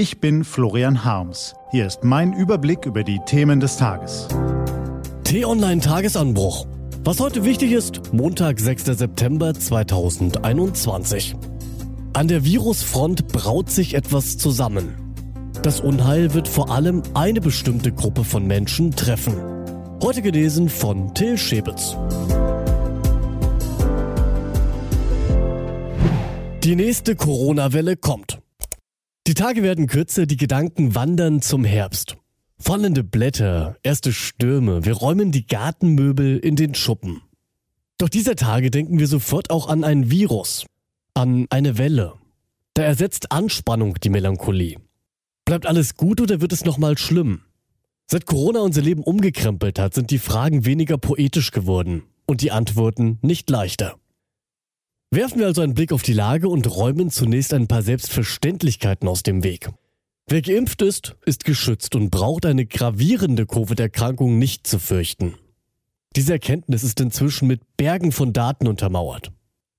Ich 0.00 0.18
bin 0.18 0.44
Florian 0.44 1.04
Harms. 1.04 1.54
Hier 1.72 1.86
ist 1.86 2.04
mein 2.04 2.32
Überblick 2.32 2.86
über 2.86 3.04
die 3.04 3.20
Themen 3.26 3.60
des 3.60 3.76
Tages. 3.76 4.28
T-Online 5.24 5.82
Tagesanbruch. 5.82 6.66
Was 7.04 7.20
heute 7.20 7.44
wichtig 7.44 7.72
ist, 7.72 8.10
Montag, 8.10 8.60
6. 8.60 8.84
September 8.96 9.52
2021. 9.52 11.36
An 12.14 12.28
der 12.28 12.46
Virusfront 12.46 13.28
braut 13.28 13.70
sich 13.70 13.92
etwas 13.92 14.38
zusammen. 14.38 14.94
Das 15.62 15.82
Unheil 15.82 16.32
wird 16.32 16.48
vor 16.48 16.70
allem 16.70 17.02
eine 17.12 17.42
bestimmte 17.42 17.92
Gruppe 17.92 18.24
von 18.24 18.46
Menschen 18.46 18.92
treffen. 18.92 19.34
Heute 20.02 20.22
gelesen 20.22 20.70
von 20.70 21.12
Till 21.12 21.36
Schäbitz. 21.36 21.94
Die 26.64 26.74
nächste 26.74 27.16
Corona-Welle 27.16 27.98
kommt. 27.98 28.39
Die 29.26 29.34
Tage 29.34 29.62
werden 29.62 29.86
kürzer, 29.86 30.26
die 30.26 30.36
Gedanken 30.36 30.94
wandern 30.94 31.42
zum 31.42 31.64
Herbst. 31.64 32.16
Fallende 32.58 33.04
Blätter, 33.04 33.76
erste 33.82 34.12
Stürme, 34.12 34.84
wir 34.84 34.94
räumen 34.94 35.30
die 35.30 35.46
Gartenmöbel 35.46 36.38
in 36.38 36.56
den 36.56 36.74
Schuppen. 36.74 37.22
Doch 37.98 38.08
dieser 38.08 38.34
Tage 38.34 38.70
denken 38.70 38.98
wir 38.98 39.06
sofort 39.06 39.50
auch 39.50 39.68
an 39.68 39.84
ein 39.84 40.10
Virus, 40.10 40.64
an 41.12 41.46
eine 41.50 41.76
Welle. 41.76 42.14
Da 42.74 42.82
ersetzt 42.82 43.30
Anspannung 43.30 43.94
die 44.02 44.08
Melancholie. 44.08 44.78
Bleibt 45.44 45.66
alles 45.66 45.96
gut 45.96 46.20
oder 46.20 46.40
wird 46.40 46.52
es 46.52 46.64
nochmal 46.64 46.96
schlimm? 46.96 47.42
Seit 48.06 48.24
Corona 48.24 48.60
unser 48.60 48.80
Leben 48.80 49.02
umgekrempelt 49.02 49.78
hat, 49.78 49.94
sind 49.94 50.10
die 50.10 50.18
Fragen 50.18 50.64
weniger 50.64 50.96
poetisch 50.96 51.50
geworden 51.50 52.04
und 52.26 52.40
die 52.40 52.52
Antworten 52.52 53.18
nicht 53.20 53.50
leichter. 53.50 53.99
Werfen 55.12 55.40
wir 55.40 55.46
also 55.46 55.60
einen 55.62 55.74
Blick 55.74 55.92
auf 55.92 56.04
die 56.04 56.12
Lage 56.12 56.48
und 56.48 56.70
räumen 56.70 57.10
zunächst 57.10 57.52
ein 57.52 57.66
paar 57.66 57.82
Selbstverständlichkeiten 57.82 59.08
aus 59.08 59.24
dem 59.24 59.42
Weg. 59.42 59.68
Wer 60.28 60.40
geimpft 60.40 60.82
ist, 60.82 61.16
ist 61.26 61.44
geschützt 61.44 61.96
und 61.96 62.10
braucht 62.10 62.46
eine 62.46 62.64
gravierende 62.64 63.44
Covid-Erkrankung 63.44 64.38
nicht 64.38 64.68
zu 64.68 64.78
fürchten. 64.78 65.34
Diese 66.14 66.34
Erkenntnis 66.34 66.84
ist 66.84 67.00
inzwischen 67.00 67.48
mit 67.48 67.60
Bergen 67.76 68.12
von 68.12 68.32
Daten 68.32 68.68
untermauert. 68.68 69.32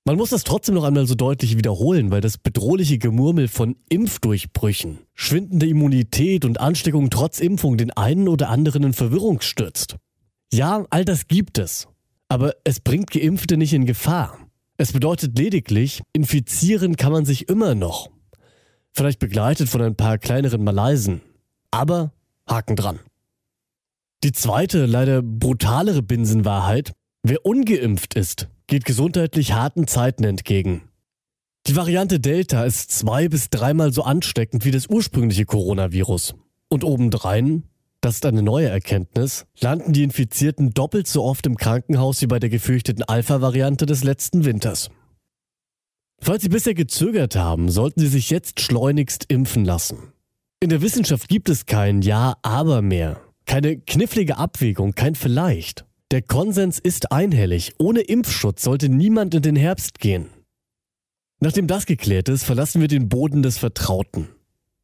Man 0.04 0.18
muss 0.18 0.32
das 0.32 0.44
trotzdem 0.44 0.76
noch 0.76 0.84
einmal 0.84 1.08
so 1.08 1.16
deutlich 1.16 1.58
wiederholen, 1.58 2.12
weil 2.12 2.20
das 2.20 2.38
bedrohliche 2.38 2.98
Gemurmel 2.98 3.48
von 3.48 3.78
Impfdurchbrüchen, 3.88 5.00
schwindende 5.14 5.66
Immunität 5.66 6.44
und 6.44 6.60
Ansteckung 6.60 7.10
trotz 7.10 7.40
Impfung 7.40 7.78
den 7.78 7.92
einen 7.92 8.28
oder 8.28 8.50
anderen 8.50 8.84
in 8.84 8.94
Verwirrung 8.94 9.40
stürzt. 9.40 9.96
Ja, 10.52 10.86
all 10.90 11.06
das 11.06 11.30
gibt 11.30 11.58
es. 11.58 11.88
Aber 12.28 12.54
es 12.66 12.82
bringt 12.82 13.12
Geimpfte 13.12 13.56
nicht 13.56 13.72
in 13.72 13.86
Gefahr. 13.86 14.38
Es 14.82 14.94
bedeutet 14.94 15.38
lediglich, 15.38 16.02
infizieren 16.12 16.96
kann 16.96 17.12
man 17.12 17.24
sich 17.24 17.48
immer 17.50 17.76
noch. 17.76 18.10
Vielleicht 18.94 19.20
begleitet 19.20 19.70
von 19.70 19.80
ein 19.80 19.96
paar 19.96 20.18
kleineren 20.18 20.64
Malaisen. 20.64 21.22
Aber 21.70 22.14
Haken 22.50 22.76
dran. 22.76 23.00
Die 24.24 24.32
zweite, 24.32 24.88
leider 24.88 25.22
brutalere 25.22 26.02
Binsenwahrheit, 26.02 26.94
wer 27.22 27.46
ungeimpft 27.46 28.16
ist, 28.16 28.50
geht 28.66 28.84
gesundheitlich 28.84 29.54
harten 29.54 29.86
Zeiten 29.86 30.24
entgegen. 30.24 30.90
Die 31.68 31.76
Variante 31.76 32.20
Delta 32.20 32.64
ist 32.64 32.90
zwei 32.90 33.30
bis 33.30 33.52
dreimal 33.52 33.94
so 33.94 34.02
ansteckend 34.02 34.66
wie 34.66 34.72
das 34.72 34.88
ursprüngliche 34.88 35.46
Coronavirus. 35.46 36.34
Und 36.70 36.84
obendrein 36.84 37.66
das 38.02 38.16
ist 38.16 38.26
eine 38.26 38.42
neue 38.42 38.68
Erkenntnis, 38.68 39.46
landen 39.60 39.94
die 39.94 40.04
Infizierten 40.04 40.74
doppelt 40.74 41.08
so 41.08 41.24
oft 41.24 41.46
im 41.46 41.56
Krankenhaus 41.56 42.22
wie 42.22 42.28
bei 42.28 42.40
der 42.40 42.50
gefürchteten 42.50 43.04
Alpha-Variante 43.04 43.86
des 43.86 44.04
letzten 44.04 44.44
Winters. 44.44 44.90
Falls 46.20 46.44
Sie 46.44 46.50
bisher 46.50 46.74
gezögert 46.74 47.36
haben, 47.36 47.70
sollten 47.70 48.00
Sie 48.00 48.08
sich 48.08 48.30
jetzt 48.30 48.60
schleunigst 48.60 49.26
impfen 49.28 49.66
lassen. 49.66 50.14
In 50.60 50.70
der 50.70 50.82
Wissenschaft 50.82 51.28
gibt 51.30 51.50
es 51.50 51.66
kein 51.66 52.02
Ja, 52.02 52.36
aber 52.44 52.82
mehr. 52.82 53.22
Keine 53.46 53.78
knifflige 53.80 54.38
Abwägung, 54.38 54.94
kein 54.94 55.16
Vielleicht. 55.16 55.86
Der 56.12 56.22
Konsens 56.22 56.78
ist 56.78 57.12
einhellig. 57.12 57.74
Ohne 57.80 58.02
Impfschutz 58.02 58.64
sollte 58.64 58.90
niemand 58.90 59.34
in 59.34 59.42
den 59.42 59.56
Herbst 59.56 60.00
gehen. 60.00 60.30
Nachdem 61.40 61.66
das 61.66 61.88
geklärt 61.88 62.30
ist, 62.30 62.44
verlassen 62.44 62.82
wir 62.82 62.88
den 62.88 63.10
Boden 63.10 63.42
des 63.42 63.58
Vertrauten. 63.58 64.30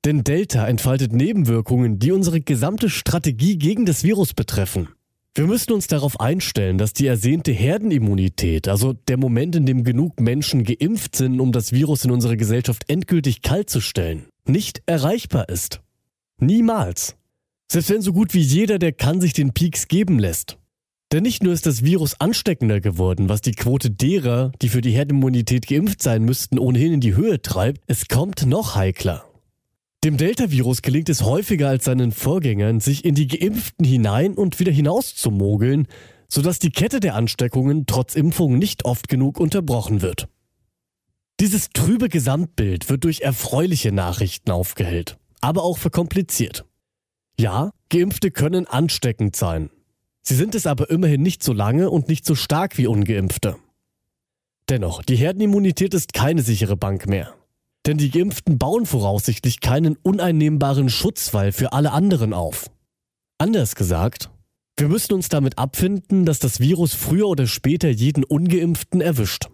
Denn 0.07 0.23
Delta 0.23 0.66
entfaltet 0.66 1.12
Nebenwirkungen, 1.12 2.00
die 2.00 2.13
unsere 2.13 2.40
gesamte 2.40 2.90
Strategie 2.90 3.57
gegen 3.57 3.85
das 3.85 4.06
Virus 4.06 4.34
betreffen. 4.34 4.88
Wir 5.35 5.47
müssen 5.47 5.73
uns 5.73 5.88
darauf 5.88 6.22
einstellen, 6.22 6.78
dass 6.78 6.94
die 6.94 7.07
ersehnte 7.07 7.51
Herdenimmunität, 7.51 8.69
also 8.69 8.94
der 8.94 9.18
Moment, 9.18 9.57
in 9.57 9.66
dem 9.66 9.84
genug 9.84 10.22
Menschen 10.22 10.63
geimpft 10.63 11.18
sind, 11.18 11.41
um 11.41 11.51
das 11.51 11.73
Virus 11.73 12.06
in 12.06 12.12
unserer 12.12 12.38
Gesellschaft 12.38 12.85
endgültig 12.88 13.41
kalt 13.41 13.69
zu 13.69 13.81
stellen, 13.81 14.28
nicht 14.45 14.81
erreichbar 14.85 15.50
ist. 15.50 15.81
Niemals. 16.39 17.18
Selbst 17.69 17.89
wenn 17.89 18.01
so 18.01 18.13
gut 18.13 18.34
wie 18.34 18.39
jeder, 18.39 18.79
der 18.79 18.94
kann, 18.94 19.19
sich 19.19 19.34
den 19.34 19.51
Peaks 19.51 19.89
geben 19.89 20.19
lässt. 20.19 20.57
Denn 21.12 21.24
nicht 21.24 21.44
nur 21.44 21.51
ist 21.51 21.66
das 21.66 21.84
Virus 21.84 22.18
ansteckender 22.22 22.79
geworden, 22.79 23.28
was 23.28 23.41
die 23.41 23.51
Quote 23.51 23.91
derer, 23.91 24.53
die 24.62 24.69
für 24.69 24.79
die 24.79 24.91
Herdenimmunität 24.91 25.68
geimpft 25.68 26.01
sein 26.01 26.24
müssten, 26.24 26.59
ohnehin 26.59 26.94
in 26.94 27.01
die 27.01 27.16
Höhe 27.16 27.41
treibt, 27.41 27.81
es 27.88 28.07
kommt 28.07 28.45
noch 28.45 28.75
heikler. 28.75 29.26
Dem 30.03 30.17
Delta-Virus 30.17 30.81
gelingt 30.81 31.09
es 31.09 31.23
häufiger 31.23 31.69
als 31.69 31.85
seinen 31.85 32.11
Vorgängern, 32.11 32.79
sich 32.79 33.03
in 33.03 33.15
die 33.15 33.27
Geimpften 33.27 33.85
hinein 33.85 34.35
und 34.35 34.59
wieder 34.59 34.71
hinaus 34.71 35.15
zu 35.15 35.31
mogeln, 35.31 35.87
sodass 36.29 36.59
die 36.59 36.71
Kette 36.71 36.99
der 36.99 37.15
Ansteckungen 37.15 37.85
trotz 37.87 38.15
Impfung 38.15 38.57
nicht 38.57 38.85
oft 38.85 39.09
genug 39.09 39.39
unterbrochen 39.39 40.01
wird. 40.01 40.27
Dieses 41.39 41.69
trübe 41.69 42.09
Gesamtbild 42.09 42.89
wird 42.89 43.03
durch 43.03 43.21
erfreuliche 43.21 43.91
Nachrichten 43.91 44.51
aufgehellt, 44.51 45.17
aber 45.41 45.63
auch 45.63 45.77
verkompliziert. 45.77 46.65
Ja, 47.39 47.71
Geimpfte 47.89 48.31
können 48.31 48.65
ansteckend 48.65 49.35
sein. 49.35 49.69
Sie 50.21 50.35
sind 50.35 50.55
es 50.55 50.67
aber 50.67 50.89
immerhin 50.89 51.21
nicht 51.21 51.43
so 51.43 51.53
lange 51.53 51.89
und 51.89 52.07
nicht 52.07 52.25
so 52.25 52.35
stark 52.35 52.77
wie 52.77 52.87
ungeimpfte. 52.87 53.55
Dennoch, 54.69 55.01
die 55.01 55.15
Herdenimmunität 55.15 55.93
ist 55.93 56.13
keine 56.13 56.41
sichere 56.41 56.75
Bank 56.75 57.07
mehr. 57.07 57.33
Denn 57.87 57.97
die 57.97 58.11
Geimpften 58.11 58.57
bauen 58.57 58.85
voraussichtlich 58.85 59.61
keinen 59.61 59.95
uneinnehmbaren 59.95 60.89
Schutzwall 60.89 61.53
für 61.53 61.71
alle 61.71 61.93
anderen 61.93 62.33
auf. 62.33 62.69
Anders 63.37 63.75
gesagt, 63.75 64.29
wir 64.75 64.89
müssen 64.89 65.13
uns 65.13 65.29
damit 65.29 65.57
abfinden, 65.57 66.25
dass 66.25 66.39
das 66.39 66.59
Virus 66.59 66.93
früher 66.93 67.29
oder 67.29 67.47
später 67.47 67.89
jeden 67.89 68.25
ungeimpften 68.25 68.99
erwischt. 68.99 69.47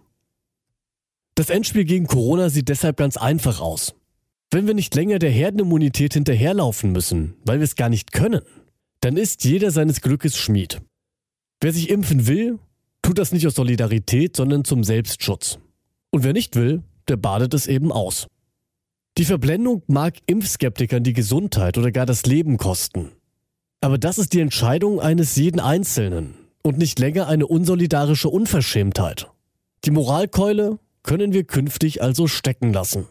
Das 1.36 1.52
Endspiel 1.52 1.86
gegen 1.86 2.08
Corona 2.08 2.50
sieht 2.50 2.70
deshalb 2.70 2.98
ganz 2.98 3.18
einfach 3.18 3.62
aus. 3.62 3.94
Wenn 4.50 4.66
wir 4.66 4.74
nicht 4.74 4.96
länger 4.96 5.20
der 5.20 5.32
Herdenimmunität 5.32 6.14
hinterherlaufen 6.14 6.92
müssen, 6.92 7.36
weil 7.46 7.60
wir 7.60 7.66
es 7.66 7.76
gar 7.76 7.90
nicht 7.90 8.14
können, 8.14 8.42
dann 9.02 9.16
ist 9.16 9.44
jeder 9.44 9.70
seines 9.70 10.02
Glückes 10.02 10.38
Schmied. 10.38 10.82
Wer 11.62 11.72
sich 11.72 11.90
impfen 11.90 12.26
will, 12.26 12.58
tut 13.04 13.20
das 13.20 13.32
nicht 13.32 13.46
aus 13.46 13.56
Solidarität, 13.56 14.36
sondern 14.36 14.66
zum 14.66 14.84
Selbstschutz. 14.84 15.60
Und 16.10 16.24
wer 16.24 16.34
nicht 16.34 16.56
will, 16.56 16.82
der 17.08 17.18
badet 17.18 17.54
es 17.54 17.68
eben 17.68 17.92
aus. 17.92 18.28
Die 19.18 19.26
Verblendung 19.26 19.84
mag 19.88 20.16
Impfskeptikern 20.26 21.04
die 21.04 21.14
Gesundheit 21.14 21.78
oder 21.78 21.92
gar 21.92 22.06
das 22.06 22.26
Leben 22.26 22.58
kosten. 22.58 23.12
Aber 23.80 23.98
das 23.98 24.18
ist 24.18 24.34
die 24.34 24.40
Entscheidung 24.40 25.00
eines 25.00 25.36
jeden 25.36 25.60
Einzelnen 25.60 26.36
und 26.64 26.78
nicht 26.78 26.98
länger 27.00 27.28
eine 27.28 27.46
unsolidarische 27.46 28.30
Unverschämtheit. 28.30 29.30
Die 29.86 29.92
Moralkeule 29.92 30.80
können 31.04 31.34
wir 31.34 31.44
künftig 31.44 32.02
also 32.02 32.28
stecken 32.28 32.74
lassen. 32.74 33.06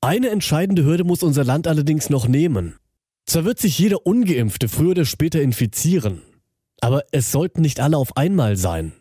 Eine 0.00 0.28
entscheidende 0.28 0.84
Hürde 0.84 1.02
muss 1.02 1.22
unser 1.22 1.44
Land 1.44 1.66
allerdings 1.66 2.10
noch 2.10 2.28
nehmen. 2.28 2.76
Zwar 3.26 3.46
wird 3.46 3.58
sich 3.58 3.78
jeder 3.78 4.06
ungeimpfte 4.06 4.68
früher 4.68 4.90
oder 4.90 5.06
später 5.06 5.40
infizieren, 5.40 6.20
aber 6.80 7.04
es 7.10 7.32
sollten 7.32 7.62
nicht 7.62 7.80
alle 7.80 7.96
auf 7.96 8.16
einmal 8.16 8.56
sein. 8.56 8.92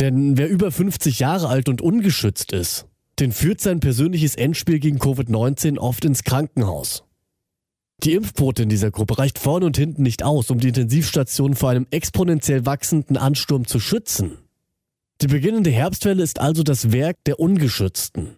Denn 0.00 0.36
wer 0.36 0.48
über 0.48 0.70
50 0.70 1.18
Jahre 1.18 1.48
alt 1.48 1.68
und 1.68 1.80
ungeschützt 1.80 2.52
ist, 2.52 2.86
den 3.18 3.32
führt 3.32 3.60
sein 3.60 3.80
persönliches 3.80 4.34
Endspiel 4.34 4.78
gegen 4.78 4.98
Covid-19 4.98 5.78
oft 5.78 6.04
ins 6.04 6.22
Krankenhaus. 6.22 7.04
Die 8.02 8.12
Impfquote 8.12 8.64
in 8.64 8.68
dieser 8.68 8.90
Gruppe 8.90 9.18
reicht 9.18 9.38
vorne 9.38 9.64
und 9.64 9.78
hinten 9.78 10.02
nicht 10.02 10.22
aus, 10.22 10.50
um 10.50 10.60
die 10.60 10.68
Intensivstation 10.68 11.56
vor 11.56 11.70
einem 11.70 11.86
exponentiell 11.90 12.66
wachsenden 12.66 13.16
Ansturm 13.16 13.66
zu 13.66 13.80
schützen. 13.80 14.36
Die 15.22 15.28
beginnende 15.28 15.70
Herbstwelle 15.70 16.22
ist 16.22 16.40
also 16.40 16.62
das 16.62 16.92
Werk 16.92 17.16
der 17.24 17.40
Ungeschützten. 17.40 18.36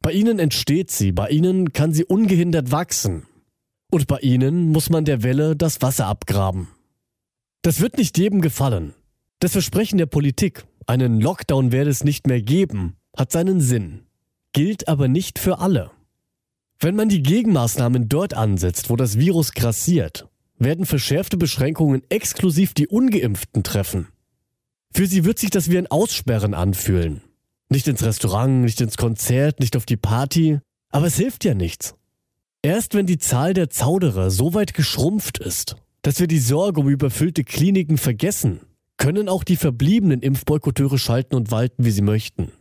Bei 0.00 0.12
ihnen 0.12 0.38
entsteht 0.38 0.92
sie, 0.92 1.10
bei 1.10 1.28
ihnen 1.28 1.72
kann 1.72 1.92
sie 1.92 2.04
ungehindert 2.04 2.70
wachsen. 2.70 3.26
Und 3.90 4.06
bei 4.06 4.20
ihnen 4.20 4.70
muss 4.70 4.88
man 4.90 5.04
der 5.04 5.24
Welle 5.24 5.56
das 5.56 5.82
Wasser 5.82 6.06
abgraben. 6.06 6.68
Das 7.62 7.80
wird 7.80 7.98
nicht 7.98 8.16
jedem 8.16 8.40
gefallen. 8.40 8.94
Das 9.40 9.52
Versprechen 9.52 9.98
der 9.98 10.06
Politik, 10.06 10.64
einen 10.86 11.20
Lockdown 11.20 11.72
werde 11.72 11.90
es 11.90 12.04
nicht 12.04 12.26
mehr 12.26 12.42
geben, 12.42 12.96
hat 13.16 13.32
seinen 13.32 13.60
Sinn, 13.60 14.06
gilt 14.52 14.88
aber 14.88 15.08
nicht 15.08 15.38
für 15.38 15.58
alle. 15.58 15.90
Wenn 16.78 16.96
man 16.96 17.08
die 17.08 17.22
Gegenmaßnahmen 17.22 18.08
dort 18.08 18.34
ansetzt, 18.34 18.88
wo 18.90 18.96
das 18.96 19.18
Virus 19.18 19.52
grassiert, 19.52 20.28
werden 20.58 20.86
verschärfte 20.86 21.36
Beschränkungen 21.36 22.02
exklusiv 22.08 22.74
die 22.74 22.88
ungeimpften 22.88 23.62
treffen. 23.62 24.08
Für 24.92 25.06
sie 25.06 25.24
wird 25.24 25.38
sich 25.38 25.50
das 25.50 25.70
wie 25.70 25.78
ein 25.78 25.86
Aussperren 25.86 26.54
anfühlen. 26.54 27.22
Nicht 27.68 27.86
ins 27.86 28.02
Restaurant, 28.02 28.64
nicht 28.64 28.80
ins 28.80 28.96
Konzert, 28.96 29.60
nicht 29.60 29.76
auf 29.76 29.86
die 29.86 29.96
Party, 29.96 30.58
aber 30.90 31.06
es 31.06 31.16
hilft 31.16 31.44
ja 31.44 31.54
nichts. 31.54 31.94
Erst 32.62 32.94
wenn 32.94 33.06
die 33.06 33.18
Zahl 33.18 33.54
der 33.54 33.70
Zauderer 33.70 34.30
so 34.30 34.54
weit 34.54 34.74
geschrumpft 34.74 35.38
ist, 35.38 35.76
dass 36.02 36.18
wir 36.18 36.26
die 36.26 36.38
Sorge 36.38 36.80
um 36.80 36.88
überfüllte 36.88 37.44
Kliniken 37.44 37.96
vergessen, 37.96 38.60
können 39.00 39.30
auch 39.30 39.44
die 39.44 39.56
verbliebenen 39.56 40.20
Impfboykotteure 40.20 40.98
schalten 40.98 41.34
und 41.34 41.50
walten, 41.50 41.86
wie 41.86 41.90
sie 41.90 42.02
möchten. 42.02 42.52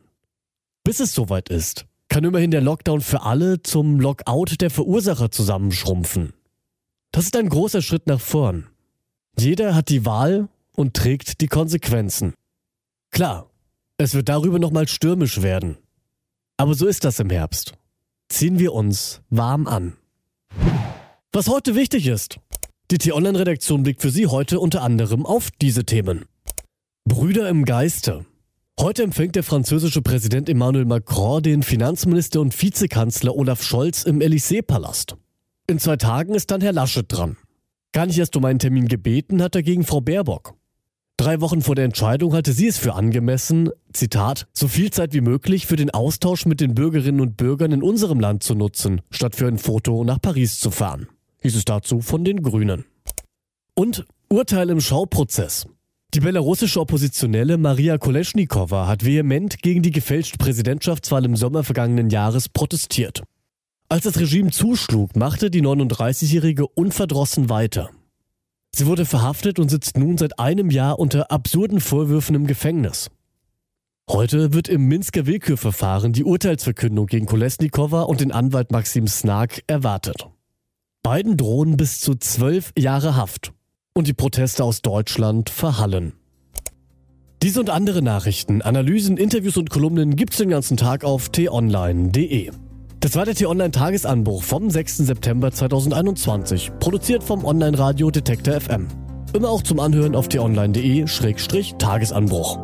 Bis 0.86 1.01
es 1.01 1.13
soweit 1.13 1.50
ist, 1.50 1.86
kann 2.07 2.24
immerhin 2.24 2.50
der 2.50 2.62
Lockdown 2.62 3.01
für 3.01 3.24
alle 3.24 3.62
zum 3.62 4.00
Lockout 4.00 4.56
der 4.62 4.69
Verursacher 4.69 5.31
zusammenschrumpfen. 5.31 6.31
Das 7.12 7.25
ist 7.25 7.36
ein 7.36 7.50
großer 7.50 7.81
Schritt 7.81 8.07
nach 8.07 8.21
vorn. 8.21 8.69
Jeder 9.38 9.75
hat 9.75 9.89
die 9.89 10.06
Wahl 10.06 10.47
und 10.77 10.95
trägt 10.95 11.41
die 11.41 11.47
Konsequenzen. 11.47 12.33
Klar, 13.12 13.50
es 13.97 14.13
wird 14.13 14.30
darüber 14.30 14.59
nochmal 14.59 14.88
stürmisch 14.88 15.42
werden. 15.42 15.77
Aber 16.56 16.74
so 16.74 16.88
ist 16.88 17.03
das 17.03 17.19
im 17.19 17.30
Herbst. 17.30 17.74
Ziehen 18.30 18.59
wir 18.59 18.74
uns 18.74 19.21
warm 19.30 19.68
an. 19.68 19.97
Was 21.33 21.50
heute 21.50 21.75
wichtig 21.75 22.07
ist. 22.07 22.39
Die 22.91 22.97
T-Online-Redaktion 22.97 23.83
blickt 23.83 24.01
für 24.01 24.09
Sie 24.09 24.25
heute 24.25 24.59
unter 24.59 24.81
anderem 24.81 25.24
auf 25.24 25.50
diese 25.62 25.86
Themen. 25.86 26.25
Brüder 27.06 27.47
im 27.47 27.63
Geiste. 27.63 28.25
Heute 28.80 29.03
empfängt 29.03 29.36
der 29.36 29.44
französische 29.44 30.01
Präsident 30.01 30.50
Emmanuel 30.50 30.86
Macron 30.86 31.44
den 31.44 31.62
Finanzminister 31.62 32.41
und 32.41 32.59
Vizekanzler 32.59 33.36
Olaf 33.36 33.62
Scholz 33.62 34.06
im 34.06 34.21
Élysée-Palast. 34.21 35.18
In 35.68 35.77
zwei 35.77 35.97
Tagen 35.97 36.33
ist 36.33 36.50
dann 36.50 36.62
Herr 36.62 36.74
Laschet 36.74 37.06
dran. 37.07 37.38
Gar 37.91 38.07
nicht 38.07 38.18
erst 38.18 38.36
um 38.36 38.45
einen 38.45 38.57
Termin 38.57 38.88
gebeten 38.88 39.44
hat 39.44 39.53
dagegen 39.53 39.83
Frau 39.83 40.01
Baerbock. 40.01 40.56
Drei 41.15 41.42
Wochen 41.42 41.62
vor 41.62 41.75
der 41.75 41.85
Entscheidung 41.85 42.33
halte 42.33 42.53
sie 42.53 42.68
es 42.68 42.80
für 42.80 42.95
angemessen, 42.95 43.69
Zitat, 43.94 44.47
so 44.51 44.68
viel 44.68 44.89
Zeit 44.89 45.13
wie 45.13 45.21
möglich 45.21 45.68
für 45.68 45.75
den 45.75 45.92
Austausch 45.92 46.47
mit 46.47 46.59
den 46.59 46.74
Bürgerinnen 46.74 47.21
und 47.21 47.38
Bürgern 47.38 47.71
in 47.71 47.83
unserem 47.83 48.19
Land 48.19 48.42
zu 48.42 48.56
nutzen, 48.56 49.01
statt 49.12 49.35
für 49.35 49.47
ein 49.47 49.59
Foto 49.59 50.03
nach 50.03 50.19
Paris 50.19 50.59
zu 50.59 50.71
fahren 50.71 51.07
hieß 51.41 51.56
es 51.56 51.65
dazu 51.65 52.01
von 52.01 52.24
den 52.24 52.44
Grünen. 52.44 52.86
Und 53.75 54.06
Urteil 54.30 54.69
im 54.69 54.81
Schauprozess. 54.81 55.68
Die 56.13 56.19
belarussische 56.19 56.80
Oppositionelle 56.80 57.57
Maria 57.57 57.97
Koleschnikowa 57.97 58.88
hat 58.88 59.06
vehement 59.06 59.62
gegen 59.62 59.83
die 59.83 59.91
gefälschte 59.91 60.38
Präsidentschaftswahl 60.38 61.24
im 61.25 61.36
Sommer 61.36 61.63
vergangenen 61.63 62.09
Jahres 62.09 62.50
protestiert. 62.50 63.24
Als 63.89 64.03
das 64.03 64.19
Regime 64.19 64.51
zuschlug, 64.51 65.15
machte 65.15 65.50
die 65.51 65.62
39-Jährige 65.62 66.68
unverdrossen 66.68 67.50
weiter. 67.50 67.89
Sie 68.74 68.85
wurde 68.85 69.06
verhaftet 69.06 69.59
und 69.59 69.69
sitzt 69.69 69.97
nun 69.97 70.18
seit 70.18 70.39
einem 70.39 70.69
Jahr 70.69 71.00
unter 71.00 71.31
absurden 71.31 71.80
Vorwürfen 71.80 72.35
im 72.35 72.47
Gefängnis. 72.47 73.09
Heute 74.09 74.53
wird 74.53 74.68
im 74.68 74.88
Minsker 74.88 75.27
Willkürverfahren 75.27 76.13
die 76.13 76.24
Urteilsverkündung 76.24 77.06
gegen 77.06 77.27
Kolesnikova 77.27 78.01
und 78.01 78.21
den 78.21 78.31
Anwalt 78.31 78.71
Maxim 78.71 79.07
Snark 79.07 79.63
erwartet. 79.68 80.27
Beiden 81.03 81.37
drohen 81.37 81.77
bis 81.77 82.01
zu 82.01 82.15
zwölf 82.15 82.71
Jahre 82.77 83.15
Haft. 83.15 83.53
Und 83.93 84.07
die 84.07 84.13
Proteste 84.13 84.63
aus 84.63 84.81
Deutschland 84.81 85.49
verhallen. 85.49 86.13
Diese 87.41 87.61
und 87.61 87.69
andere 87.69 88.01
Nachrichten, 88.01 88.61
Analysen, 88.61 89.15
Interviews 89.17 89.55
und 89.55 89.69
Kolumnen 89.69 90.17
gibt's 90.17 90.35
den 90.37 90.49
ganzen 90.49 90.77
Tag 90.77 91.05
auf 91.05 91.29
t-online.de. 91.29 92.51
Das 92.99 93.15
war 93.15 93.23
der 93.23 93.35
T-Online-Tagesanbruch 93.35 94.43
vom 94.43 94.69
6. 94.69 94.97
September 94.97 95.53
2021, 95.53 96.71
produziert 96.81 97.23
vom 97.23 97.45
Online-Radio 97.45 98.11
Detektor 98.11 98.59
FM. 98.59 98.89
Immer 99.31 99.49
auch 99.49 99.63
zum 99.63 99.79
Anhören 99.79 100.15
auf 100.15 100.27
t-online.de-tagesanbruch. 100.27 102.59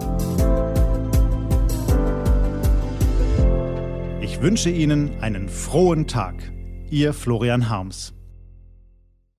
Ich 4.20 4.42
wünsche 4.42 4.70
Ihnen 4.70 5.22
einen 5.22 5.48
frohen 5.48 6.06
Tag. 6.06 6.36
Ihr 6.92 7.14
Florian 7.14 7.70
Harms. 7.70 8.15